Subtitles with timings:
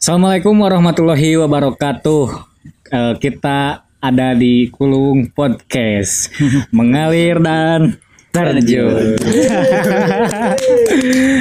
[0.00, 2.24] Assalamualaikum warahmatullahi wabarakatuh.
[2.88, 6.32] Eh, kita ada di Kulung Podcast,
[6.76, 8.00] mengalir dan
[8.32, 8.96] terjun.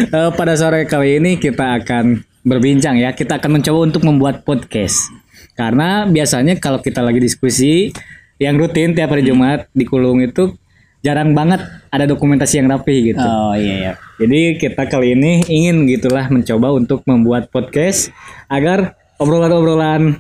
[0.10, 3.16] Eh, pada sore kali ini kita akan berbincang ya.
[3.16, 5.08] Kita akan mencoba untuk membuat podcast.
[5.56, 7.96] Karena biasanya kalau kita lagi diskusi
[8.44, 10.52] yang rutin tiap hari Jumat di Kulung itu
[11.00, 13.24] jarang banget ada dokumentasi yang rapi gitu.
[13.24, 13.94] Oh iya iya.
[14.20, 18.12] Jadi kita kali ini ingin gitulah mencoba untuk membuat podcast
[18.52, 20.20] agar obrolan-obrolan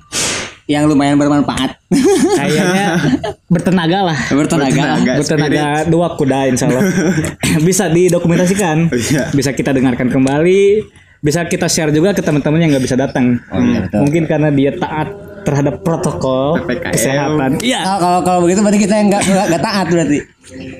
[0.69, 1.81] Yang lumayan bermanfaat.
[2.37, 3.01] kayaknya
[3.49, 4.19] bertenaga lah.
[4.29, 5.17] Bertenaga.
[5.17, 6.85] Bertenaga dua kuda insya Allah.
[7.67, 8.93] bisa didokumentasikan.
[8.93, 9.33] Iya.
[9.33, 10.85] Bisa kita dengarkan kembali.
[11.25, 13.41] Bisa kita share juga ke teman-teman yang nggak bisa datang.
[13.49, 13.97] Oh, iya, betul.
[14.05, 15.09] Mungkin karena dia taat
[15.49, 16.93] terhadap protokol PPKM.
[16.93, 17.49] kesehatan.
[17.65, 17.81] Iya.
[17.81, 20.17] Kalau kalau kalau begitu berarti kita yang nggak nggak taat berarti.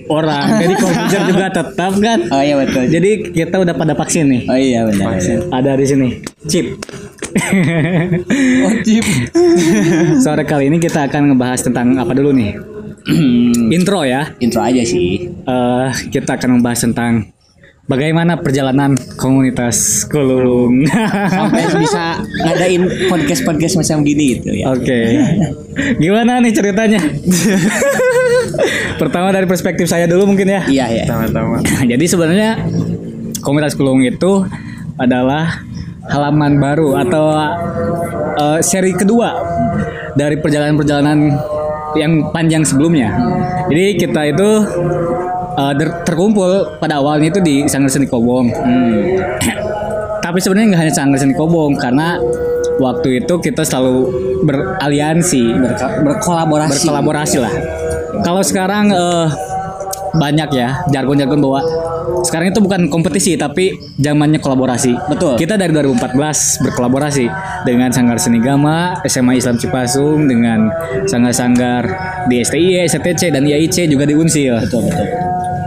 [0.09, 0.45] Orang.
[0.61, 2.19] Jadi komputer juga tetap kan.
[2.29, 2.83] Oh iya betul.
[2.85, 4.41] Jadi kita udah pada vaksin nih.
[4.45, 5.17] Oh iya benar.
[5.49, 6.07] Ada di sini.
[6.45, 6.77] Chip.
[8.65, 9.03] Wajib.
[10.23, 12.53] Sore kali ini kita akan ngebahas tentang apa dulu nih?
[13.73, 14.33] Intro ya.
[14.37, 15.29] Intro aja sih.
[15.29, 17.29] Eh, kita akan membahas tentang
[17.89, 20.85] bagaimana perjalanan komunitas Kulung.
[21.33, 24.69] Sampai bisa ngadain podcast podcast macam gini gitu ya.
[24.69, 25.01] Oke.
[25.97, 27.01] Gimana nih ceritanya?
[29.01, 30.61] Pertama dari perspektif saya dulu mungkin ya.
[30.69, 31.05] Iya iya.
[31.09, 31.65] Sama-sama.
[31.65, 32.61] Jadi sebenarnya
[33.41, 34.45] komunitas Kulung itu
[35.01, 35.65] adalah
[36.05, 37.25] halaman baru atau
[38.37, 39.33] eh, seri kedua
[40.13, 41.19] dari perjalanan-perjalanan
[41.97, 43.17] yang panjang sebelumnya.
[43.69, 44.49] Jadi kita itu
[45.75, 48.49] der- terkumpul pada awalnya itu di Sanggar Seni Kobong.
[50.25, 52.19] Tapi sebenarnya nggak hanya Sanggar Seni Kobong karena
[52.77, 54.07] waktu itu kita selalu
[54.43, 56.85] beraliansi, Berka- berkolaborasi.
[56.85, 57.53] berkolaborasi lah.
[58.21, 59.27] Kalau sekarang eh,
[60.09, 61.61] banyak ya jargon-jargon bahwa
[62.19, 64.91] sekarang itu bukan kompetisi tapi zamannya kolaborasi.
[65.07, 65.37] Betul.
[65.37, 67.25] Kita dari 2014 berkolaborasi
[67.63, 70.67] dengan Sanggar Seni Gama, SMA Islam Cipasung, dengan
[71.05, 71.83] sanggar-sanggar
[72.27, 74.57] di STI, STC dan IAIC juga di Unsil.
[74.59, 75.07] Betul betul.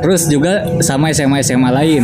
[0.02, 2.02] Terus juga sama SMA-SMA lain.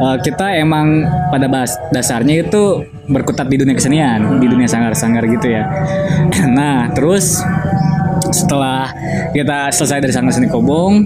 [0.00, 5.52] Eh, kita emang pada bas- dasarnya itu berkutat di dunia kesenian, di dunia sanggar-sanggar gitu
[5.52, 5.68] ya.
[6.56, 7.36] Nah, terus
[8.32, 8.88] setelah
[9.36, 11.04] kita selesai dari Sanggar Seni Kobong,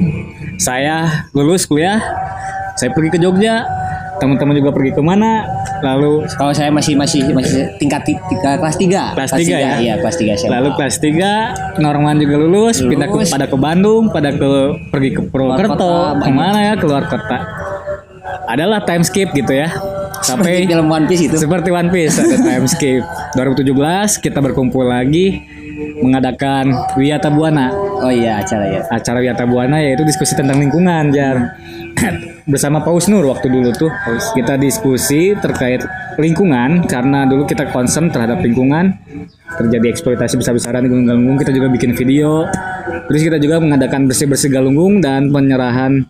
[0.63, 1.99] saya lulus kuliah,
[2.79, 3.67] saya pergi ke Jogja,
[4.17, 5.43] teman-teman juga pergi ke mana,
[5.81, 9.03] lalu Kalau saya masih masih masih tingkat ti- tiga kelas tiga.
[9.13, 9.73] Kelas tiga ya?
[9.77, 10.51] Iya kelas tiga SMA.
[10.53, 11.31] lalu kelas 3
[11.77, 13.31] Norman juga lulus, pindah ke Lulus.
[13.31, 14.51] pada ke Bandung, pada ke
[14.89, 17.39] pergi ke Purwokerto, ke mana ya keluar kota.
[18.47, 19.69] Adalah time skip gitu ya.
[20.17, 21.37] Seperti Sampai film One Piece itu.
[21.37, 23.03] seperti One Piece ada time skip.
[23.35, 23.77] 2017
[24.19, 25.43] kita berkumpul lagi
[26.01, 27.69] mengadakan Wiyata Buana.
[28.01, 28.81] Oh iya acara ya.
[28.89, 31.37] Acara Wiyata Buana yaitu diskusi tentang lingkungan, Jar.
[32.44, 33.88] Bersama Paus Nur waktu dulu tuh.
[34.37, 35.81] Kita diskusi terkait
[36.21, 39.00] lingkungan karena dulu kita concern terhadap lingkungan.
[39.56, 42.44] Terjadi eksploitasi besar-besaran di Gunung Galunggung kita juga bikin video.
[43.09, 46.05] Terus kita juga mengadakan bersih-bersih Galunggung dan penyerahan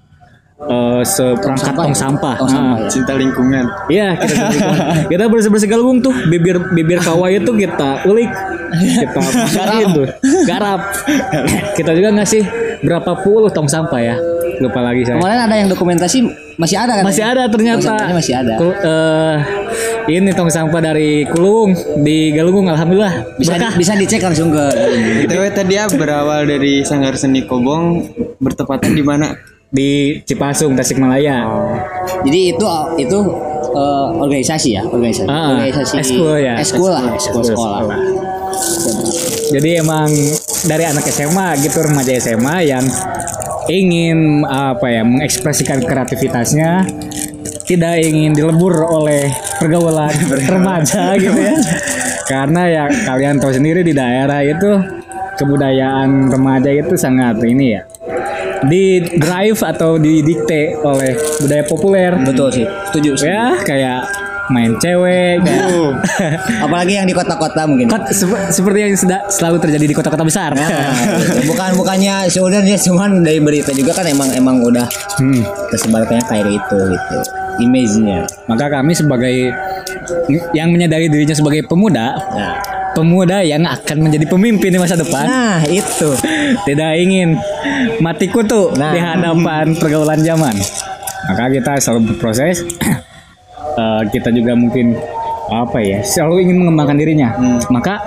[0.59, 2.03] eh, seperangkat sampah tong ya?
[2.03, 2.35] sampah.
[2.35, 2.91] Tong sampah Nah, ya.
[2.91, 3.65] Cinta lingkungan.
[3.87, 4.71] Iya kita bersih-
[5.07, 8.31] kita bersih bersih galunggung tuh bibir bibir kawah itu kita ulik.
[8.75, 9.23] Kita
[9.55, 9.87] garap.
[9.95, 10.07] tuh.
[10.51, 10.81] Garap.
[11.79, 12.43] Kita juga ngasih
[12.83, 14.17] berapa puluh tong sampah ya
[14.57, 16.19] lupa lagi saya Kemarin ada yang dokumentasi
[16.55, 17.05] masih ada kan?
[17.05, 18.55] masih ada ternyata masih ada.
[18.55, 19.37] Kul- eh,
[20.07, 24.65] ini tong sampah dari Kulung di Galunggung alhamdulillah Bisa berkah bisa dicek langsung ke
[25.23, 28.07] BTW tadi ya berawal dari Sanggar Seni Kobong
[28.37, 29.33] bertepatan di mana?
[29.67, 31.51] di Cipasung Tasikmalaya
[32.23, 32.67] Jadi itu
[32.97, 33.19] itu
[33.73, 35.27] eh, organisasi ya, organisasi.
[35.27, 36.55] Ah, organisasi eskul ya.
[36.57, 37.81] Eskul lah, eskul Eskul sekolah.
[37.83, 37.99] sekolah.
[39.51, 40.07] Jadi emang
[40.65, 42.85] dari anak SMA gitu remaja SMA yang
[43.69, 46.85] ingin apa ya mengekspresikan kreativitasnya
[47.65, 50.13] tidak ingin dilebur oleh pergaulan
[50.45, 51.57] remaja gitu ya.
[52.25, 54.81] Karena ya kalian tahu sendiri di daerah itu
[55.37, 57.83] kebudayaan remaja itu sangat ini ya
[58.65, 62.13] di drive atau didikte oleh budaya populer.
[62.25, 63.11] Betul sih, setuju.
[63.21, 64.09] Ya kayak
[64.47, 65.65] main cewek kayak
[66.61, 67.87] Apalagi yang di kota-kota mungkin.
[67.87, 70.53] Kot- sep- seperti yang sudah selalu terjadi di kota-kota besar.
[70.53, 70.69] Nah,
[71.49, 74.85] bukan bukannya sebenarnya cuman dari berita juga kan emang emang udah
[75.17, 75.41] Hmm.
[75.71, 77.17] tersebarkannya kayak itu gitu.
[77.63, 78.27] Image-nya.
[78.45, 79.55] Maka kami sebagai
[80.51, 82.59] yang menyadari dirinya sebagai pemuda, Nah,
[82.93, 86.11] pemuda yang akan menjadi pemimpin di masa depan, nah itu.
[86.67, 87.39] tidak ingin
[87.99, 88.91] mati kutu Nah.
[88.91, 90.53] di hadapan pergaulan zaman.
[91.25, 92.61] Maka kita selalu berproses.
[93.75, 94.95] Eh, kita juga mungkin
[95.51, 97.29] apa ya, selalu ingin mengembangkan dirinya.
[97.69, 97.99] Maka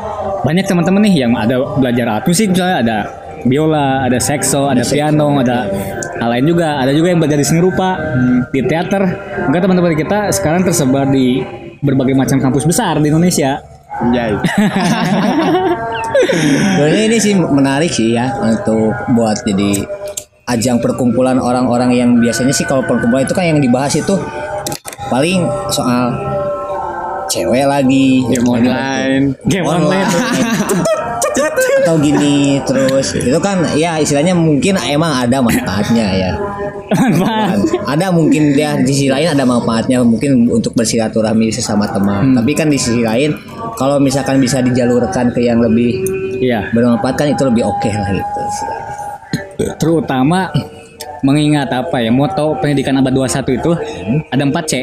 [0.42, 2.98] banyak teman-teman nih yang ada belajar alat musik misalnya ada
[3.44, 5.68] biola, ada sekso, ada piano, ada
[6.24, 6.80] hal lain juga.
[6.82, 8.00] Ada juga yang belajar di seni rupa,
[8.50, 9.04] di teater.
[9.52, 11.44] Enggak teman-teman kita sekarang tersebar di
[11.84, 13.60] berbagai macam kampus besar di Indonesia.
[13.98, 14.34] Anjay.
[16.78, 19.86] Sebenarnya ini sih menarik sih ya untuk buat jadi
[20.48, 24.16] ajang perkumpulan orang-orang yang biasanya sih kalau perkumpulan itu kan yang dibahas itu
[25.08, 26.12] paling soal
[27.28, 29.24] cewek lagi Game online.
[29.48, 30.08] Game online.
[31.88, 36.32] atau gini terus itu kan ya istilahnya mungkin emang ada manfaatnya ya
[36.92, 37.64] Manfaat.
[37.88, 42.68] ada mungkin dia di sisi lain ada manfaatnya mungkin untuk bersilaturahmi sesama teman tapi kan
[42.68, 43.32] di sisi lain
[43.80, 46.04] kalau misalkan bisa dijalurkan ke yang lebih
[46.38, 46.70] Iya.
[46.76, 48.42] bermanfaat kan itu lebih oke lah gitu
[49.82, 50.54] Terutama
[51.22, 53.72] mengingat apa ya moto pendidikan abad 21 itu
[54.28, 54.74] ada 4 C.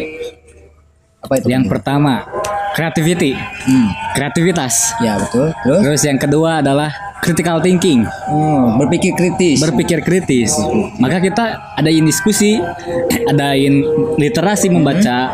[1.19, 2.27] apa itu Yang pertama
[2.73, 3.33] creativity,
[3.65, 3.89] Hmm.
[4.13, 4.93] kreativitas.
[4.99, 10.53] ya betul terus Terus yang kedua adalah critical thinking, Hmm, berpikir kritis berpikir kritis.
[10.99, 11.45] Maka kita
[11.75, 12.61] adain diskusi,
[13.31, 13.81] adain
[14.17, 15.33] literasi membaca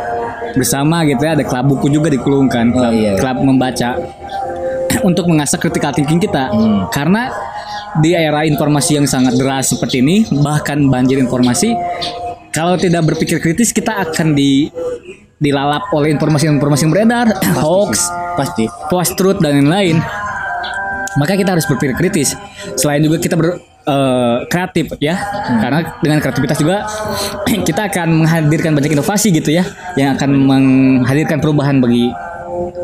[0.52, 1.34] bersama gitu ya.
[1.34, 3.18] Ada klub buku juga dikulungkan, klub, iya.
[3.18, 3.98] klub membaca
[5.08, 6.52] untuk mengasah critical thinking kita.
[6.90, 7.32] Karena
[7.98, 11.74] di era informasi yang sangat deras seperti ini, bahkan banjir informasi,
[12.54, 14.70] kalau tidak berpikir kritis kita akan di
[15.40, 17.26] dilalap oleh informasi-informasi yang beredar,
[17.64, 18.06] hoax,
[18.38, 18.70] pasti.
[18.86, 19.98] post truth dan lain-lain.
[21.18, 22.38] Maka kita harus berpikir kritis.
[22.78, 25.16] Selain juga kita ber eh, kreatif ya.
[25.60, 26.84] Karena dengan kreativitas juga
[27.68, 32.08] kita akan menghadirkan banyak inovasi gitu ya yang akan menghadirkan perubahan bagi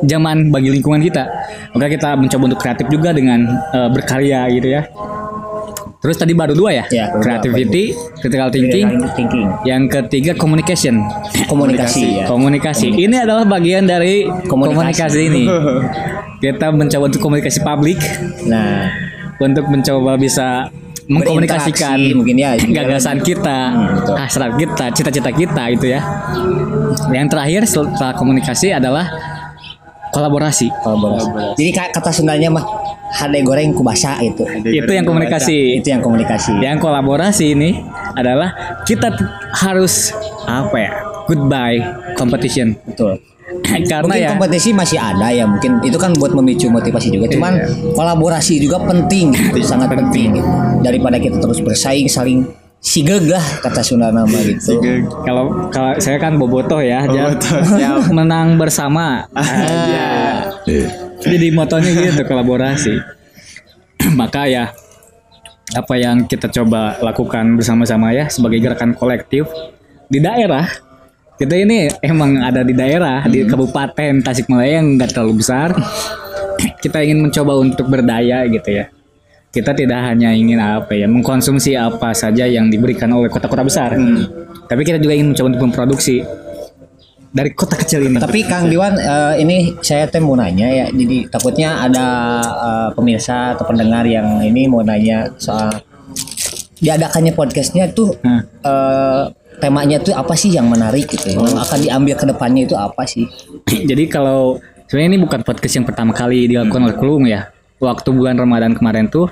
[0.05, 1.25] zaman bagi lingkungan kita.
[1.73, 4.85] Maka kita mencoba untuk kreatif juga dengan eh, berkarya gitu ya.
[5.97, 7.23] Terus tadi baru dua ya, Ya, baru dua.
[7.25, 7.85] creativity
[8.23, 8.87] critical thinking.
[9.19, 9.47] Thinking.
[9.67, 11.03] Yang ketiga communication.
[11.51, 12.25] Komunikasi ya.
[12.31, 12.95] Komunikasi.
[12.95, 15.03] Ini adalah bagian dari Komunikasi.
[15.03, 15.45] komunikasi, ini.
[16.39, 17.99] Kita mencoba untuk komunikasi publik.
[18.47, 18.87] Nah.
[19.37, 20.71] Untuk mencoba bisa
[21.07, 22.51] mengkomunikasikan mungkin ya.
[22.57, 24.15] gagasan kita, Hmm, betul.
[24.17, 26.01] hasrat kita, cita-cita kita itu ya.
[27.09, 29.07] Yang terakhir setelah komunikasi adalah
[30.09, 30.67] kolaborasi.
[30.81, 32.65] kolaborasi jadi kata Sundanya mah
[33.13, 35.79] hade goreng kubasa gitu Itu yang komunikasi.
[35.79, 37.71] itu yang komunikasi Yang kolaborasi ini
[38.13, 38.51] adalah
[38.83, 39.13] kita
[39.55, 40.11] harus
[40.43, 40.91] apa ya?
[41.27, 41.83] Goodbye
[42.15, 42.75] competition.
[42.83, 43.19] betul
[43.91, 47.53] Karena mungkin ya kompetisi masih ada ya mungkin itu kan buat memicu motivasi juga cuman
[47.57, 47.93] Iya.
[47.95, 50.49] kolaborasi juga penting gitu, sangat penting gitu.
[50.81, 52.47] daripada kita terus bersaing saling
[52.79, 54.79] sigeg lah kata Sunda nama gitu
[55.25, 57.99] Kalau kalau saya kan bobotoh ya, Bobotoh, siap.
[58.17, 59.27] menang bersama.
[59.35, 60.07] Aja.
[61.19, 62.95] Jadi motonya gitu kolaborasi.
[64.21, 64.71] Maka ya
[65.75, 69.51] apa yang kita coba lakukan bersama-sama ya sebagai gerakan kolektif
[70.07, 70.86] di daerah.
[71.37, 75.77] Kita ini emang ada di daerah di Kabupaten Tasikmalaya yang nggak terlalu besar.
[76.83, 78.89] Kita ingin mencoba untuk berdaya gitu ya.
[79.53, 83.97] Kita tidak hanya ingin apa ya mengkonsumsi apa saja yang diberikan oleh kota-kota besar,
[84.69, 86.21] tapi kita juga ingin mencoba untuk memproduksi
[87.33, 88.21] dari kota kecil ini.
[88.21, 92.07] tapi Kang Diwan eh, ini saya teh mau nanya ya jadi takutnya ada
[92.45, 95.73] eh, pemirsa atau pendengar yang ini mau nanya soal
[96.77, 98.45] diadakannya podcastnya tuh Hmm.
[98.45, 99.23] eh,
[99.59, 103.25] temanya tuh apa sih yang menarik gitu yang akan diambil ke depannya itu apa sih
[103.91, 107.51] Jadi kalau sebenarnya ini bukan podcast yang pertama kali dilakukan oleh Kulung ya.
[107.77, 109.29] Waktu bulan Ramadan kemarin tuh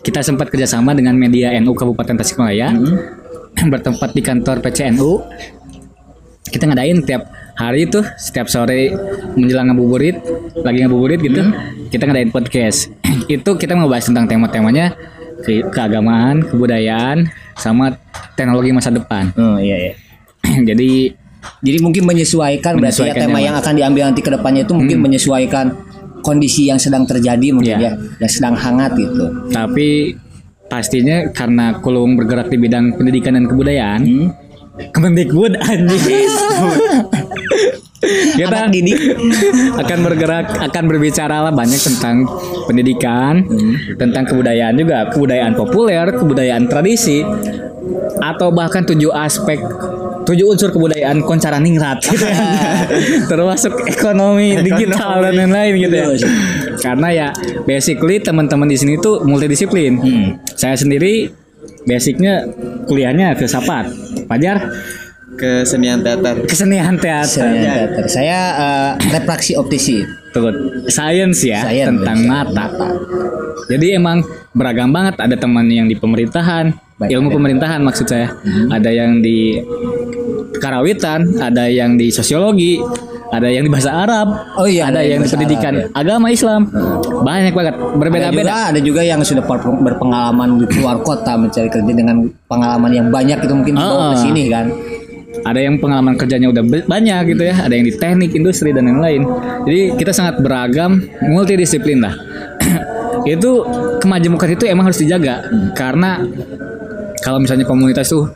[0.00, 2.72] kita sempat kerjasama dengan media NU Kabupaten Tasikmalaya
[3.72, 5.10] bertempat di kantor PCNU.
[6.48, 7.28] Kita ngadain tiap
[7.60, 8.88] hari tuh setiap sore
[9.36, 10.16] menjelang ngabuburit,
[10.64, 11.44] lagi ngabuburit gitu,
[11.92, 12.88] kita ngadain podcast.
[13.28, 14.96] Itu kita membahas tentang tema-temanya
[15.44, 18.00] ke keagamaan, kebudayaan, sama
[18.38, 19.34] teknologi masa depan.
[19.34, 19.92] oh iya iya.
[20.70, 21.10] Jadi
[21.58, 23.38] jadi mungkin menyesuaikan berarti ya Menyesuaikan tema.
[23.40, 25.66] yang akan diambil nanti ke depannya itu mungkin menyesuaikan
[26.20, 27.90] kondisi yang sedang terjadi mungkin Iya.
[27.90, 29.26] ya yang sedang hangat gitu.
[29.48, 30.14] Tapi
[30.66, 34.28] pastinya karena Kulung bergerak di bidang pendidikan dan kebudayaan Hmm.
[34.78, 35.98] Kemendikbud anjing
[38.38, 38.94] kita anak didik.
[39.74, 42.22] akan bergerak akan berbicara lah banyak tentang
[42.64, 43.42] pendidikan
[43.96, 45.10] tentang kebudayaan juga.
[45.10, 47.26] Kebudayaan populer kebudayaan tradisi
[48.18, 49.60] atau bahkan tujuh aspek
[50.28, 52.84] tujuh unsur kebudayaan koncara ningrat gitu ya.
[53.30, 56.06] termasuk ekonomi digital dan lain-lain gitu ya
[56.84, 57.28] karena ya
[57.64, 59.96] basically teman-teman di sini tuh multidisiplin
[60.52, 61.32] saya sendiri
[61.88, 62.44] basicnya
[62.84, 63.88] kuliahnya filsafat
[64.28, 64.68] Fajar
[65.38, 66.34] Kesenian teater.
[66.50, 68.04] kesenian teater Saya teater.
[68.10, 70.02] Saya eh, refraksi optisi.
[70.34, 70.50] Tuh,
[70.90, 72.66] science ya Science, tentang mata.
[73.66, 74.22] Jadi emang
[74.52, 75.18] beragam banget.
[75.18, 77.36] Ada teman yang di pemerintahan, Baik, ilmu baik.
[77.36, 78.30] pemerintahan maksud saya.
[78.68, 79.58] Ada yang di
[80.58, 82.80] karawitan, ada yang di sosiologi,
[83.28, 86.60] ada yang di bahasa Arab, Oh iya, ada ada yang di pendidikan Arab, agama Islam,
[87.20, 88.50] banyak banget, ada berbeda-beda.
[88.72, 93.54] ada juga yang sudah berpengalaman di luar kota mencari kerja dengan pengalaman yang banyak itu
[93.54, 94.22] mungkin dibawa ke Ah.
[94.22, 94.66] sini kan
[95.38, 99.22] Ada yang pengalaman kerjanya udah banyak gitu ya, ada yang di teknik, industri dan lain-lain.
[99.62, 102.16] Jadi kita sangat beragam, multidisiplin lah.
[103.30, 103.50] itu
[103.98, 105.44] kemajemukan itu emang harus dijaga.
[105.72, 106.22] Karena
[107.18, 108.30] kalau misalnya komunitas tuh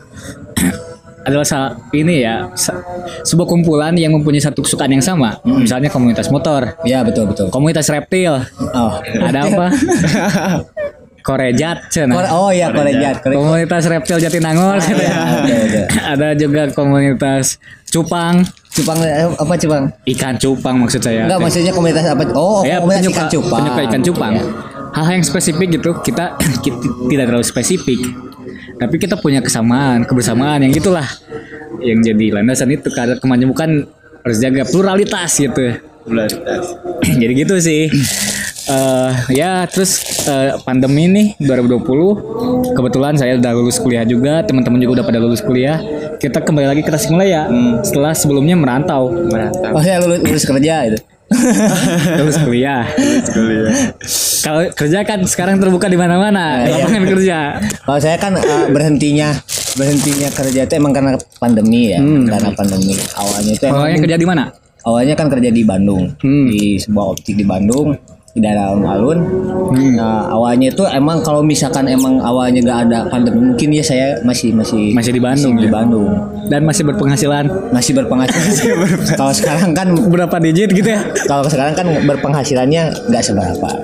[1.22, 2.82] adalah sa- ini ya sa-
[3.22, 5.38] sebuah kumpulan yang mempunyai satu kesukaan yang sama.
[5.44, 7.46] Misalnya komunitas motor, ya betul betul.
[7.48, 8.42] Komunitas reptil,
[8.74, 8.92] oh.
[8.98, 9.66] Ada apa?
[11.22, 11.86] Korejat.
[11.86, 14.82] Kore- oh iya kolejat Kore- komunitas reptil Jatinangor.
[14.82, 15.14] Gitu ya.
[15.38, 15.84] betul, betul.
[16.02, 18.42] ada juga komunitas cupang.
[18.72, 19.84] Cupang eh, apa cupang?
[20.02, 21.30] Ikan cupang maksud saya.
[21.30, 22.26] Enggak maksudnya komunitas apa?
[22.34, 23.60] Oh ya komunitas penyuka, ikan cupang.
[23.62, 24.32] penyuka ikan cupang.
[24.34, 24.44] Iya.
[24.92, 25.90] Hal yang spesifik gitu.
[26.00, 26.76] Kita, kita
[27.08, 28.00] tidak terlalu spesifik.
[28.78, 31.06] Tapi kita punya kesamaan kebersamaan yang itulah
[31.82, 33.86] yang jadi landasan itu karena kemajemukan
[34.22, 35.78] harus jaga pluralitas gitu.
[36.06, 36.78] Pluralitas.
[37.22, 37.90] jadi gitu sih.
[38.62, 39.98] Eh ya terus
[40.30, 45.42] eh, pandemi nih 2020 kebetulan saya udah lulus kuliah juga teman-teman juga udah pada lulus
[45.42, 45.82] kuliah.
[46.22, 47.50] Kita kembali lagi ke Tasikmalaya
[47.82, 49.10] setelah sebelumnya merantau.
[49.10, 49.74] Merantau.
[49.74, 51.11] oh ya lulus, lulus kerja itu
[52.20, 52.84] lulus kuliah.
[53.32, 53.94] Kuliah.
[54.42, 56.66] kalau kerja kan sekarang terbuka di mana-mana.
[56.66, 56.84] Iya.
[56.84, 57.38] lapangan kerja?
[57.82, 59.34] Kalau saya kan eh, berhentinya
[59.76, 62.00] berhentinya kerja itu emang karena pandemi ya.
[62.02, 62.94] Karena pandemi.
[63.16, 64.44] Awalnya itu awalnya kerja di mana?
[64.82, 66.10] Awalnya kan kerja di Bandung.
[66.18, 66.46] Hmm.
[66.50, 67.94] di sebuah optik di Bandung
[68.32, 69.18] di daerah alun-alun
[69.72, 69.96] Hmm.
[69.96, 74.52] nah awalnya itu emang kalau misalkan emang awalnya gak ada pandemi mungkin ya saya masih
[74.52, 75.72] masih Masih di Bandung di ya?
[75.72, 76.12] Bandung.
[76.44, 77.48] Dan masih berpenghasilan?
[77.76, 78.76] Masih berpenghasilan.
[79.16, 81.00] Kalau sekarang kan berapa digit gitu ya?
[81.24, 83.68] kalau sekarang kan berpenghasilannya nggak seberapa.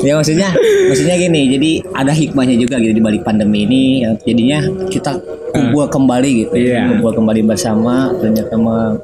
[0.00, 0.48] Ya maksudnya
[0.88, 3.82] maksudnya gini jadi ada hikmahnya juga gitu di balik pandemi ini.
[4.00, 4.58] Ya, jadinya
[4.88, 5.14] kita
[5.50, 6.88] kumpul kembali gitu Iya.
[6.88, 8.96] kumpul kembali bersama ternyata me-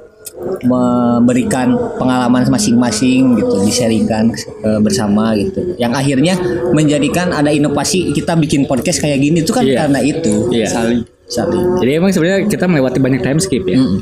[0.62, 4.30] memberikan pengalaman masing-masing gitu disaringkan
[4.62, 6.34] eh, bersama gitu yang akhirnya
[6.70, 9.84] menjadikan ada inovasi kita bikin podcast kayak gini itu kan Iya.
[9.84, 10.68] karena itu Iya.
[10.68, 13.98] saling saling jadi emang sebenarnya kita melewati banyak time skip ya Mm.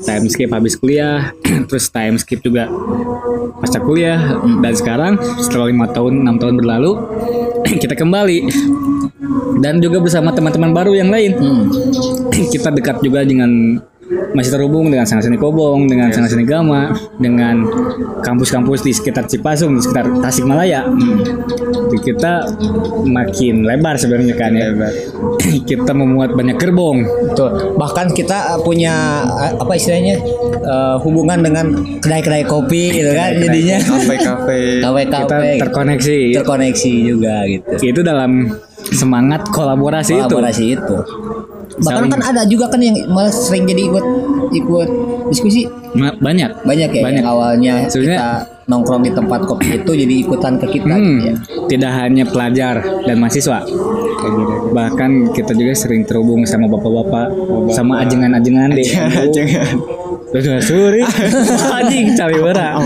[0.00, 1.34] time skip habis kuliah
[1.68, 2.70] terus time skip juga
[3.58, 6.92] pasca kuliah dan sekarang setelah lima tahun enam tahun berlalu
[7.82, 8.38] kita kembali
[9.58, 11.66] dan juga bersama teman-teman baru yang lain Hmm.
[12.54, 13.80] kita dekat juga dengan
[14.34, 17.64] masih terhubung dengan Sang Seni Kobong, dengan Sang Seni Gama, dengan
[18.20, 20.84] kampus-kampus di sekitar Cipasung, di sekitar Tasikmalaya.
[20.84, 22.42] Jadi kita
[23.06, 24.68] makin lebar sebenarnya kan ya.
[25.70, 27.06] kita memuat banyak gerbong.
[27.30, 27.78] Betul.
[27.78, 30.18] Bahkan kita uh, punya uh, apa istilahnya
[30.66, 31.66] uh, hubungan dengan
[32.02, 34.82] kedai-kedai kopi gitu kan jadinya Kafe-kafe.
[34.82, 36.18] Kita kafe-kafe terkoneksi.
[36.42, 37.94] terkoneksi juga gitu.
[37.94, 38.50] Itu dalam
[38.90, 40.96] semangat kolaborasi, Kolaborasi itu.
[41.74, 44.04] Bahkan Saling- kan ada juga kan yang malah sering jadi ikut
[44.52, 44.88] ikut
[45.26, 46.62] diskusi Banyak.
[46.62, 47.18] banyak ya Banyak.
[47.18, 48.30] yang awalnya Sebenarnya- kita
[48.64, 51.34] nongkrong di tempat kopi itu jadi ikutan ke kita Hmm, gitu ya.
[51.68, 53.60] tidak hanya pelajar dan mahasiswa.
[54.70, 57.28] Bahkan kita juga sering terhubung sama bapak-bapak,
[57.70, 58.88] sama ajengan-ajengan deh.
[59.30, 59.74] Jangan.
[60.30, 61.02] Udah sorry.
[61.72, 62.80] Anjing cari bara.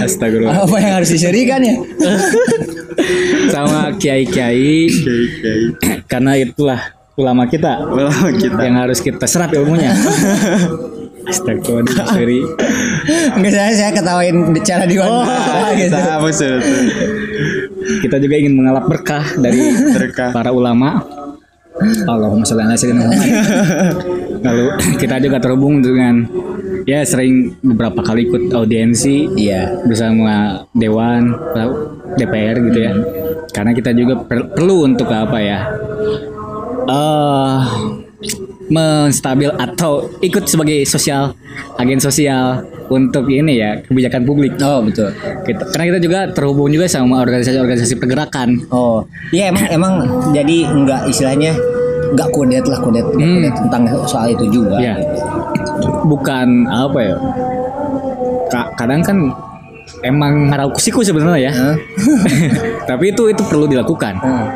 [0.00, 0.64] Astagfirullah.
[0.64, 1.74] Apa yang harus diserikan ya?
[3.48, 4.90] Sama kiai-kiai
[6.04, 8.62] karena itulah ulama kita Well, kita.
[8.62, 9.90] yang harus kita serap ilmunya.
[11.28, 12.08] Astagfirullah.
[12.08, 12.40] Sorry.
[13.36, 15.26] Enggak saya saya ketawain cara di Oh,
[15.76, 15.92] gitu.
[15.92, 16.24] Nah.
[18.00, 19.60] Kita juga ingin mengalap berkah dari
[19.92, 20.32] Berkah.
[20.32, 21.04] para ulama.
[22.08, 23.28] Allahumma sholli ala sayyidina Muhammad.
[24.46, 24.64] Lalu
[24.96, 26.26] kita juga terhubung dengan
[26.84, 29.84] ya sering beberapa kali ikut audiensi Iya.
[29.84, 31.36] bersama dewan
[32.16, 32.92] DPR gitu ya.
[33.52, 35.60] Karena kita juga per- perlu untuk apa ya?
[36.88, 37.58] Eh
[38.68, 41.32] menstabil atau ikut sebagai sosial
[41.76, 44.56] agen sosial untuk ini ya kebijakan publik.
[44.58, 45.08] Oh betul.
[45.44, 48.68] Kita, karena kita juga terhubung juga sama organisasi-organisasi pergerakan.
[48.68, 49.92] Oh, iya emang emang
[50.32, 51.52] jadi enggak istilahnya
[52.08, 53.36] enggak kudet lah kudet, nggak Hmm.
[53.38, 54.76] kudet tentang soal itu juga.
[54.76, 54.94] Iya.
[56.04, 57.14] Bukan apa ya?
[58.48, 59.16] ka- kadang kan
[60.00, 61.52] emang ngarau kusiku sebenarnya ya.
[61.52, 61.76] Hah?
[62.90, 64.46] Tapi itu itu perlu dilakukan Hmm.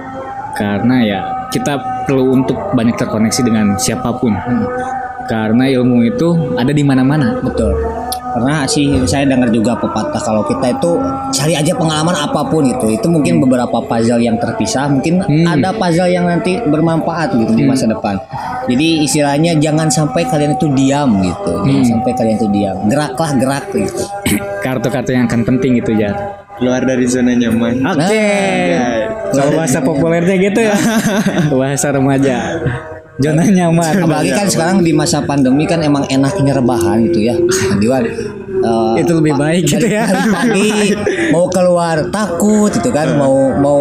[0.53, 1.21] karena ya
[1.53, 1.77] kita
[2.09, 4.33] perlu untuk banyak terkoneksi dengan siapa pun.
[4.33, 4.65] Hmm.
[5.29, 7.39] Karena ilmu itu ada di mana-mana.
[7.39, 7.71] Betul.
[8.33, 10.97] Karena sih saya dengar juga pepatah kalau kita itu
[11.37, 12.89] cari aja pengalaman apa pun gitu.
[12.89, 15.45] Itu mungkin beberapa puzzle yang terpisah, mungkin Hmm.
[15.45, 18.17] ada puzzle yang nanti bermanfaat gitu di masa depan.
[18.67, 21.53] Jadi istilahnya jangan sampai kalian itu diam gitu.
[21.61, 21.93] Jangan Hmm.
[21.93, 22.77] sampai kalian itu diam.
[22.89, 24.05] Geraklah gerak gitu.
[24.65, 26.11] Kartu-kartu yang akan penting itu ya.
[26.57, 27.85] Keluar dari zona nyaman.
[27.85, 28.25] Oke.
[28.73, 28.97] Nah,
[29.33, 30.77] Kalau bahasa populernya gitu ya.
[31.61, 32.37] bahasa remaja.
[33.23, 34.03] zona nyaman.
[34.03, 37.37] Apalagi kan sekarang di masa pandemi kan emang enaknya rebahan gitu ya.
[37.79, 40.09] Diwan eh, itu lebih baik gitu ya.
[40.33, 40.97] pagi
[41.31, 43.15] mau keluar takut gitu kan.
[43.15, 43.81] Mau mau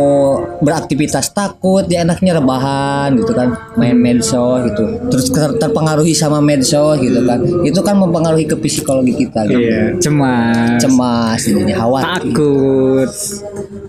[0.62, 3.55] beraktivitas takut ya enaknya rebahan gitu kan.
[3.79, 5.10] Main medsos gitu.
[5.10, 7.39] Terus ter- terpengaruhi sama medsos gitu kan.
[7.65, 9.63] Itu kan mempengaruhi ke psikologi kita gitu.
[9.63, 10.77] Iya cemas.
[10.84, 12.29] Cemas jadinya khawatir.
[12.29, 13.10] Takut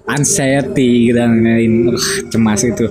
[0.04, 2.90] anxiety dan lain Wah, cemas itu.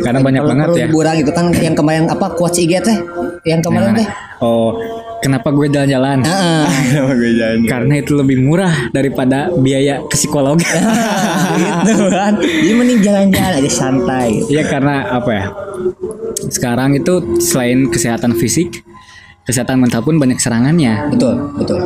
[0.00, 0.86] Karena banyak Perlu- banget perlu ya.
[0.88, 2.98] hiburan gitu kan yang kemarin apa quotes IG teh?
[3.44, 4.08] Yang kemarin teh?
[4.42, 4.74] Oh
[5.22, 6.18] kenapa gue jalan-jalan.
[6.90, 7.58] Kenapa gue jalan?
[7.62, 10.58] karena itu lebih murah daripada biaya ke psikolog.
[11.86, 12.42] Gitu kan?
[12.42, 14.58] Jadi mending jalan-jalan aja santai gitu.
[14.58, 15.44] Iya karena apa ya?
[16.50, 18.82] Sekarang itu selain kesehatan fisik
[19.42, 21.10] kesehatan mental pun banyak serangannya.
[21.14, 21.78] Betul betul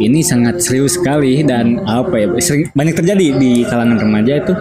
[0.00, 4.54] ini sangat serius sekali dan apa ya sering banyak terjadi di kalangan remaja itu.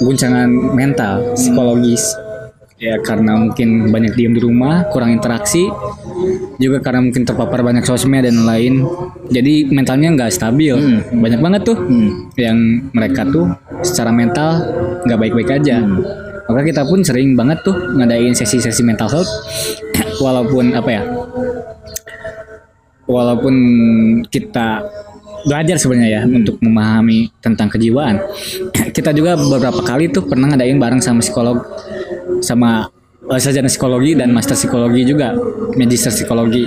[0.00, 2.02] Guncangan mental psikologis.
[2.80, 5.68] Ya karena mungkin banyak diem di rumah kurang interaksi.
[6.56, 8.88] Juga karena mungkin terpapar banyak sosmed dan lain.
[9.28, 10.72] Jadi mentalnya nggak stabil.
[11.12, 11.76] Banyak banget tuh
[12.40, 13.52] yang mereka tuh
[13.84, 14.64] secara mental
[15.04, 15.84] nggak baik-baik aja.
[16.50, 19.30] Maka kita pun sering banget tuh ngadain sesi-sesi mental health.
[20.24, 21.02] Walaupun apa ya
[23.10, 23.54] walaupun
[24.30, 24.86] kita
[25.40, 28.22] belajar sebenarnya ya untuk memahami tentang kejiwaan
[28.96, 31.58] kita juga beberapa kali tuh pernah ngadain bareng sama psikolog
[32.38, 32.86] sama
[33.26, 35.34] eh, sarjana psikologi dan master psikologi juga
[35.74, 36.64] magister psikologi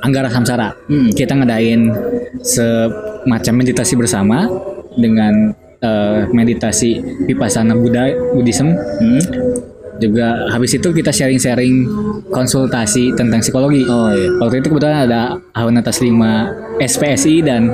[0.00, 0.72] Anggara Samsara.
[1.12, 1.92] Kita ngadain
[2.40, 4.48] semacam meditasi bersama
[4.96, 8.72] dengan eh, meditasi vipassana Buddha Buddhism
[10.00, 11.84] juga habis itu kita sharing-sharing
[12.26, 13.84] konsultasi tentang psikologi.
[13.84, 14.28] Oh, iya.
[14.38, 15.20] Waktu itu kebetulan ada
[15.52, 16.10] Ahwan atas 5
[16.80, 17.68] SPSI dan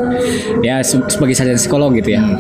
[0.61, 2.23] ya se- sebagai sarjana psikolog gitu ya.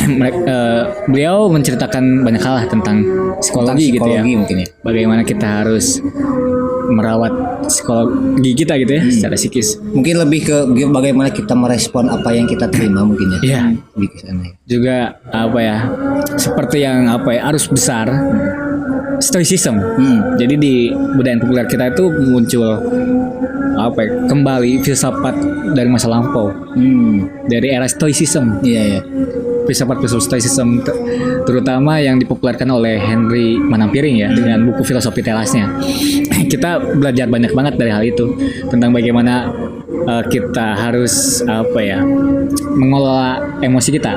[0.00, 3.04] Mereka, eh, beliau menceritakan banyak hal lah tentang
[3.38, 4.24] psikologi, gitu ya.
[4.24, 6.00] psikologi mungkin ya Bagaimana kita harus
[6.88, 7.30] merawat
[7.62, 9.78] psikologi kita gitu ya secara psikis.
[9.78, 10.56] mungkin lebih ke
[10.88, 13.60] bagaimana kita merespon apa yang kita terima mungkin ya Iya.
[14.18, 14.52] sana ya.
[14.66, 15.76] Juga apa ya?
[16.34, 17.40] Seperti yang apa ya?
[17.46, 18.10] Arus besar
[19.20, 19.76] stoicism.
[19.78, 20.34] Hmm.
[20.40, 22.68] Jadi di budaya populer kita itu muncul
[23.80, 25.34] apa ya, kembali filsafat
[25.76, 26.50] dari masa lampau.
[26.74, 27.28] Hmm.
[27.46, 28.64] Dari era stoicism.
[28.64, 29.00] Iya ya
[29.70, 30.98] filsafat filsafat stoicism te-
[31.46, 35.70] terutama yang dipopulerkan oleh Henry Manampiring ya dengan buku filosofi telasnya.
[36.52, 38.34] Kita belajar banyak banget dari hal itu
[38.66, 39.46] tentang bagaimana
[39.86, 42.02] eh, kita harus apa ya
[42.74, 44.12] mengelola emosi kita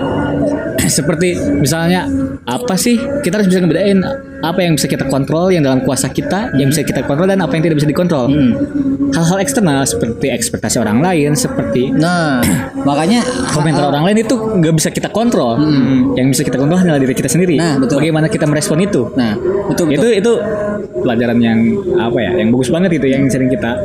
[0.98, 2.08] seperti misalnya
[2.44, 4.00] apa sih kita harus bisa ngebedain
[4.44, 7.56] apa yang bisa kita kontrol yang dalam kuasa kita yang bisa kita kontrol dan apa
[7.56, 8.28] yang tidak bisa dikontrol.
[9.14, 12.44] Hal-hal eksternal seperti ekspektasi orang lain seperti nah
[12.84, 13.24] makanya
[13.56, 15.56] komentar orang lain itu nggak bisa kita kontrol.
[16.20, 17.56] Yang bisa kita kontrol hanyalah diri kita sendiri.
[17.56, 18.04] Nah, betul.
[18.04, 19.08] bagaimana kita merespon itu?
[19.16, 19.40] Nah
[19.72, 19.88] betul.
[19.96, 20.32] Itu itu
[21.04, 21.60] pelajaran yang
[22.00, 23.76] apa ya yang bagus banget itu yang sering kita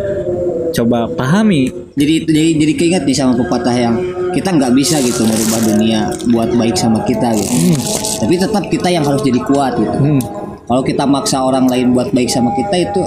[0.70, 1.68] coba pahami.
[1.94, 3.94] Jadi jadi jadi keinget nih sama pepatah yang
[4.30, 7.52] kita nggak bisa gitu merubah dunia buat baik sama kita gitu.
[8.18, 9.98] Tapi tetap kita yang harus jadi kuat gitu.
[9.98, 10.22] Hmm.
[10.68, 13.00] kalau kita maksa orang lain buat baik sama kita itu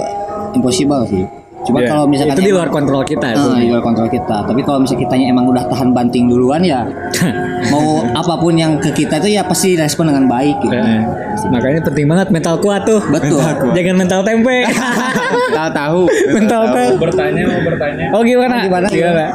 [0.52, 1.22] impossible sih.
[1.62, 3.46] Cuma Ya, kalau misalkan itu di luar emang- kontrol kita itu.
[3.46, 4.36] Ah, di luar kontrol kita.
[4.42, 6.82] Tapi kalau misalnya kitanya emang udah tahan banting duluan ya
[7.82, 10.74] mau apa pun yang ke kita itu ya pasti respon dengan baik gitu.
[10.78, 11.02] Eh,
[11.50, 13.02] makanya penting banget mental kuat tuh.
[13.10, 13.42] Betul.
[13.74, 14.62] Jangan mental tempe.
[15.58, 16.00] Tahu-tahu.
[16.38, 17.00] mental mau tempe.
[17.02, 18.06] Bertanya mau bertanya.
[18.14, 18.56] Oh gimana?
[18.62, 18.86] Gimana?
[18.88, 19.26] gimana?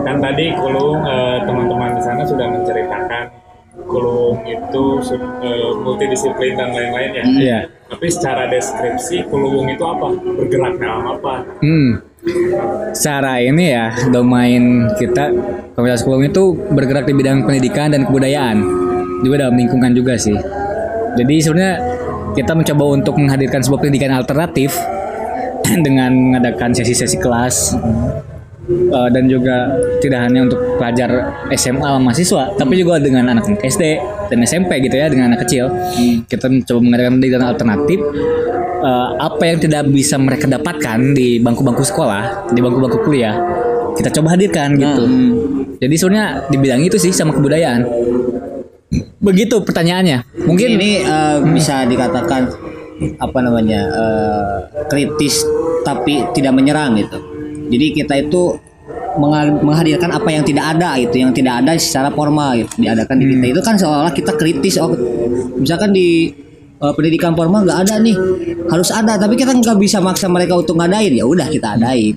[0.00, 3.24] Kan tadi Kulung eh, teman-teman di sana sudah menceritakan
[3.84, 4.84] Kulung itu
[5.44, 7.24] eh, multidisiplin dan lain-lain ya.
[7.24, 7.60] Iya.
[7.90, 10.14] tapi secara deskripsi Kulung itu apa?
[10.14, 11.42] Bergerak dalam apa?
[11.60, 12.09] Hmm.
[12.92, 15.32] Secara ini ya domain kita
[15.72, 18.60] Komunitas Kulung itu bergerak di bidang pendidikan dan kebudayaan
[19.24, 20.36] juga dalam lingkungan juga sih.
[21.16, 21.76] Jadi sebenarnya
[22.36, 24.76] kita mencoba untuk menghadirkan sebuah pendidikan alternatif
[25.86, 27.74] dengan mengadakan sesi-sesi kelas
[28.70, 31.10] eh, dan juga tidak hanya untuk pelajar
[31.54, 33.84] SMA mahasiswa tapi juga dengan anak SD
[34.30, 35.68] dan SMP gitu ya dengan anak kecil.
[36.26, 37.98] Kita mencoba mengadakan pendidikan alternatif
[38.80, 43.36] eh, apa yang tidak bisa mereka dapatkan di bangku-bangku sekolah di bangku-bangku kuliah
[43.98, 45.04] kita coba hadirkan gitu.
[45.80, 47.84] Jadi sebenarnya di bidang itu sih sama kebudayaan.
[49.20, 50.46] Begitu pertanyaannya.
[50.48, 52.48] Mungkin ini eh, bisa dikatakan
[53.16, 54.56] apa namanya eh,
[54.88, 55.44] kritis
[55.80, 57.29] tapi tidak menyerang gitu
[57.70, 58.58] jadi kita itu
[59.62, 63.46] menghadirkan apa yang tidak ada gitu yang tidak ada secara formal gitu diadakan di kita.
[63.54, 64.90] Itu kan seolah-olah kita kritis oh
[65.58, 66.30] misalkan di
[66.78, 68.16] eh, pendidikan formal nggak ada nih
[68.70, 72.14] harus ada tapi kita nggak bisa maksa mereka untuk ngadain ya udah kita adain.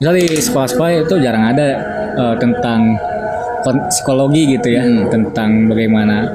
[0.00, 1.66] Misalnya di sekolah-sekolah itu jarang ada
[2.16, 2.80] eh, tentang
[3.64, 6.28] psikologi gitu ya, tentang bagaimana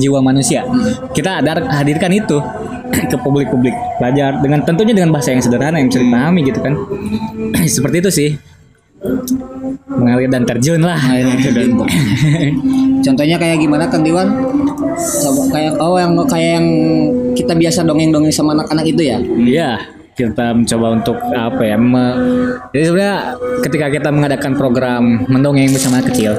[0.00, 0.64] jiwa manusia.
[1.12, 2.40] Kita ada hadirkan itu
[3.10, 6.74] ke publik-publik pelajar dengan tentunya dengan bahasa yang sederhana yang bisa dipahami gitu kan.
[7.76, 8.30] Seperti itu sih.
[9.84, 10.96] Mengalir dan terjun lah.
[13.04, 14.28] Contohnya kayak gimana kan Diwan?
[15.52, 16.66] Kayak oh yang kayak yang
[17.36, 19.18] kita biasa dongeng-dongeng sama anak-anak itu ya.
[19.20, 19.70] Iya,
[20.14, 21.76] kita mencoba untuk apa ya?
[21.76, 22.16] me-
[22.70, 23.16] jadi sebenarnya
[23.66, 26.38] ketika kita mengadakan program mendongeng bersama anak kecil,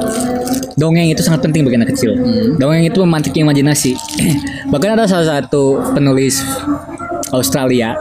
[0.80, 2.16] dongeng itu sangat penting bagi anak kecil.
[2.56, 3.96] Dongeng itu memantik imajinasi.
[4.72, 6.40] Bahkan ada salah satu penulis
[7.36, 8.00] Australia,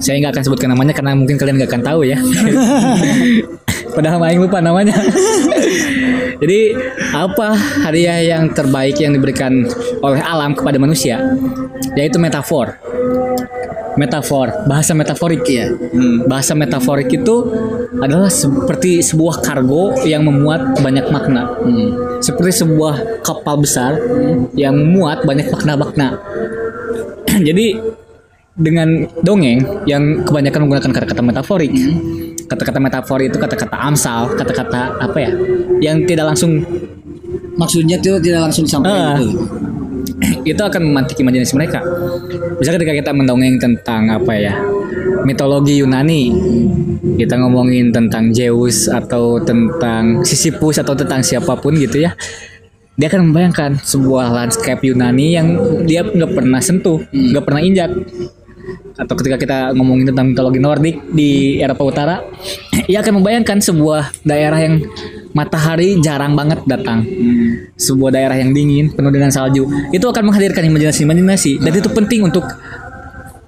[0.00, 2.16] saya nggak akan sebutkan namanya karena mungkin kalian nggak akan tahu ya.
[3.96, 4.96] Padahal main lupa namanya.
[6.42, 6.76] Jadi
[7.16, 9.64] apa hadiah yang terbaik yang diberikan
[10.04, 11.16] oleh alam kepada manusia?
[11.96, 12.76] Yaitu metafor
[13.96, 15.72] metafor, bahasa metaforik ya.
[16.28, 17.36] Bahasa metaforik itu
[18.00, 21.52] adalah seperti sebuah kargo yang memuat banyak makna.
[22.20, 23.96] Seperti sebuah kapal besar
[24.54, 26.20] yang memuat banyak makna-makna.
[27.48, 27.76] Jadi
[28.56, 31.72] dengan dongeng yang kebanyakan menggunakan kata-kata metaforik.
[32.46, 35.30] Kata-kata metafor itu kata-kata amsal, kata-kata apa ya?
[35.82, 36.62] Yang tidak langsung
[37.56, 38.68] Maksudnya itu tidak langsung Ah.
[38.68, 39.40] disampaikan gitu.
[40.46, 41.82] Itu akan memantik imajinasi mereka.
[42.62, 44.54] Misalnya ketika kita mendongeng tentang apa ya
[45.26, 46.30] mitologi Yunani,
[47.18, 52.14] kita ngomongin tentang Zeus atau tentang Sisyphus atau tentang siapa pun gitu ya,
[52.94, 55.48] dia akan membayangkan sebuah landscape Yunani yang
[55.82, 57.90] dia nggak pernah sentuh, nggak pernah injak.
[58.96, 62.16] Atau ketika kita ngomongin tentang mitologi Nordik di Eropa Utara,
[62.90, 64.80] ia akan membayangkan sebuah daerah yang
[65.36, 67.04] matahari jarang banget datang.
[67.76, 69.68] Sebuah daerah yang dingin penuh dengan salju.
[69.92, 71.52] Itu akan menghadirkan imajinasi imajinasi.
[71.60, 72.48] Dan itu penting untuk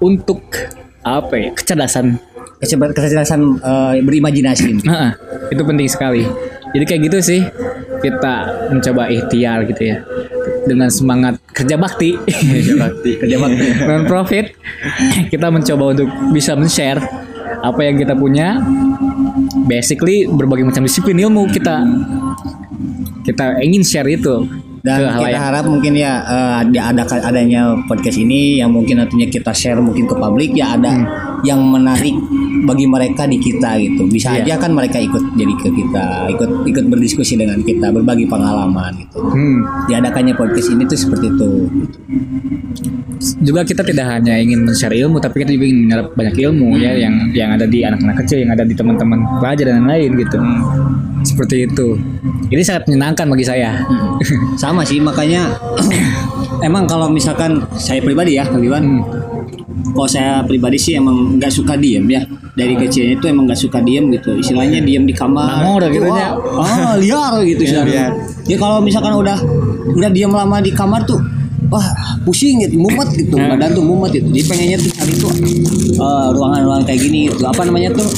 [0.05, 0.44] untuk
[1.01, 1.48] apa ya?
[1.57, 2.20] kecerdasan.
[2.61, 4.85] Kecerdasan eh, berimajinasi.
[5.48, 6.29] Itu penting sekali.
[6.68, 7.40] Jadi kayak gitu sih
[8.05, 8.35] kita
[8.68, 10.05] mencoba ikhtiar gitu ya.
[10.68, 12.20] Dengan semangat kerja bakti.
[12.29, 13.11] Kerja bakti.
[13.24, 13.66] Kerja bakti.
[13.88, 14.53] Non profit
[15.33, 17.01] kita mencoba untuk bisa men-share
[17.64, 18.61] apa yang kita punya
[19.65, 21.83] basically berbagai macam disiplin ilmu kita
[23.25, 25.41] kita ingin share itu Dan ke kita halayak.
[25.43, 30.07] harap mungkin ya eh, ada ada adanya podcast ini yang mungkin nantinya kita share mungkin
[30.07, 30.93] ke publik ya ada
[31.42, 32.14] yang menarik
[32.64, 34.07] bagi mereka di kita gitu.
[34.07, 34.57] Bisa Iya.
[34.57, 39.18] aja kan mereka ikut jadi ke kita, ikut ikut berdiskusi dengan kita, berbagi pengalaman gitu.
[39.22, 39.62] Hmm.
[39.87, 41.51] Diadakannya podcast ini tuh seperti itu.
[43.42, 46.94] juga kita tidak hanya ingin men-share ilmu tapi kita juga ingin menyerap banyak ilmu ya
[46.94, 50.38] yang yang ada di anak-anak kecil yang ada di teman-teman pelajar dan lain-lain gitu
[51.27, 51.98] seperti itu
[52.55, 53.83] ini sangat menyenangkan bagi saya
[54.55, 55.51] Sama sih makanya
[56.68, 59.03] emang kalau misalkan saya pribadi ya Kang Iwan,
[59.95, 62.23] kalau saya pribadi sih emang nggak suka diem ya.
[62.59, 64.35] Dari kecilnya itu emang nggak suka diem gitu.
[64.35, 65.62] Istilahnya diem di kamar.
[65.62, 66.35] Nangor gitu nya.
[66.59, 68.14] Ah, liar gitu istilahnya.
[68.51, 69.38] Ya kalau misalkan udah
[69.95, 71.19] udah diem lama di kamar tuh
[71.69, 71.85] Wah
[72.25, 74.25] pusing gitu, mumet gitu, badan tuh mumet gitu.
[74.33, 75.33] Jadi pengennya tuh cari tuh
[76.01, 77.45] eh, ruangan-ruangan kayak gini gitu.
[77.45, 78.09] Apa namanya tuh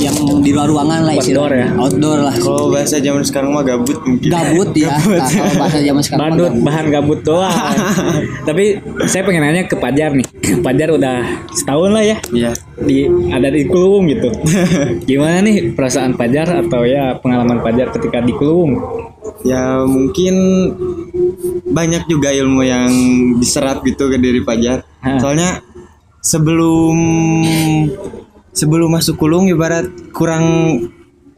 [0.00, 1.68] yang di luar ruangan lah Outdoor ya?
[1.76, 2.34] Outdoor lah.
[2.40, 4.28] Kalau bahasa zaman sekarang mah gabut mungkin.
[4.32, 4.88] Gabut ya.
[4.96, 6.64] Nah, kalau bahasa zaman sekarang mah badut gabut.
[6.64, 7.52] bahan gabut doang
[8.48, 8.64] tapi
[9.06, 10.26] saya pengen nanya ke Pajar nih
[10.64, 11.16] Pajar udah
[11.52, 12.52] setahun lah ya Iya.
[12.80, 14.28] di ada di Kluwung gitu
[15.10, 18.80] gimana nih perasaan Pajar atau ya pengalaman Pajar ketika di Kluwung
[19.40, 20.34] Ya mungkin
[21.64, 22.90] banyak juga ilmu yang
[23.40, 24.84] diserap gitu ke diri Pajar.
[25.16, 25.64] Soalnya
[26.20, 26.96] sebelum
[28.52, 30.44] sebelum masuk kulung ibarat kurang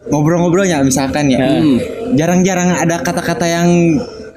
[0.05, 1.39] ngobrol-ngobrolnya misalkan ya.
[1.61, 1.79] Hmm.
[2.13, 3.69] Jarang-jarang ada kata-kata yang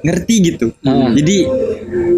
[0.06, 0.70] ngerti gitu.
[0.86, 1.18] Hmm.
[1.18, 1.50] Jadi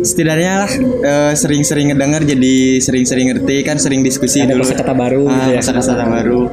[0.03, 0.71] setidaknya lah
[1.03, 4.67] eh, sering-sering ngedengar jadi sering-sering ngerti kan sering diskusi ada dulu.
[4.67, 6.41] kata-kata baru Ah, gitu ya kata-kata baru.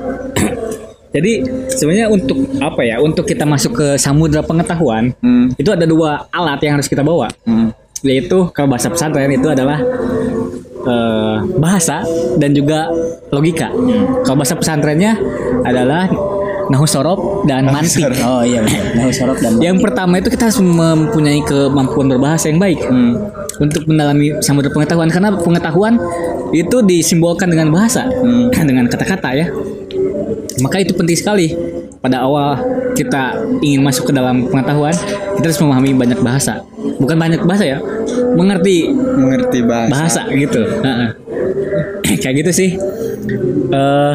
[1.14, 1.32] Jadi
[1.70, 2.98] sebenarnya untuk apa ya?
[2.98, 5.46] Untuk kita masuk ke samudra pengetahuan Hmm.
[5.54, 7.70] itu ada dua alat yang harus kita bawa, Hmm.
[8.02, 9.78] yaitu kalau bahasa pesantren itu adalah
[10.84, 12.04] eh, bahasa
[12.38, 12.88] dan juga
[13.32, 13.72] logika.
[14.24, 15.16] Kalau bahasa pesantrennya
[15.64, 16.08] adalah
[16.68, 18.04] nahu sorob dan mantik.
[18.24, 18.84] Oh iya benar.
[18.96, 23.16] Nah, sorot dan Yang pertama itu kita harus mempunyai kemampuan berbahasa yang baik Hmm.
[23.60, 25.94] untuk mendalami samudra pengetahuan karena pengetahuan
[26.50, 28.08] itu disimbolkan dengan bahasa,
[28.68, 29.46] dengan kata-kata ya.
[30.62, 31.54] Maka itu penting sekali.
[31.98, 32.60] Pada awal
[32.92, 33.32] kita
[33.64, 34.92] ingin masuk ke dalam pengetahuan,
[35.40, 36.60] kita harus memahami banyak bahasa.
[37.04, 37.78] Bukan banyak bahasa ya,
[38.32, 39.92] mengerti mengerti bahasa.
[39.92, 40.60] bahasa gitu.
[42.24, 42.70] Kayak gitu sih.
[43.68, 44.14] Eh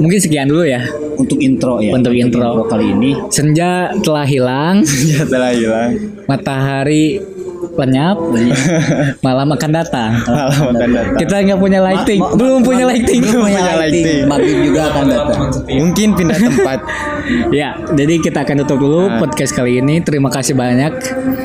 [0.00, 0.80] mungkin sekian dulu ya.
[1.20, 1.92] untuk intro ya.
[1.92, 2.64] Untuk intro.
[2.64, 3.12] kali ini.
[3.28, 6.00] Senja telah hilang, Ya telah hilang.
[6.24, 7.20] matahari
[7.80, 8.16] lenyap,
[9.26, 10.10] malam akan datang.
[10.20, 11.18] Malam akan datang.
[11.18, 13.20] Kita nggak punya lighting, Ma- ma- belum punya lighting.
[13.22, 14.06] Belum punya lighting.
[14.24, 15.40] Maghrib juga akan datang.
[15.66, 16.78] Mungkin pindah tempat.
[17.50, 19.98] ya, jadi kita akan tutup dulu podcast kali ini.
[20.00, 20.92] Terima kasih banyak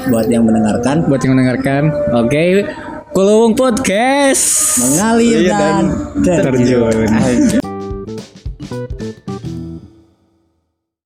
[0.08, 1.08] Buat yang mendengarkan.
[1.08, 1.82] buat yang mendengarkan.
[2.14, 2.66] Oke,
[3.10, 5.84] Kulung Podcast mengalir Iya, dan
[6.20, 7.08] dan terjun.
[7.08, 7.64] Anjir.